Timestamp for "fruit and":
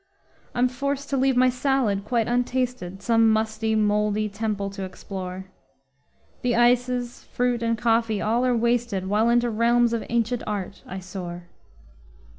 7.25-7.77